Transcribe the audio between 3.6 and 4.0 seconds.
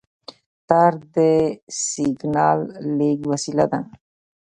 ده.